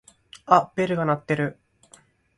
[0.47, 1.59] あっベルが鳴ってる。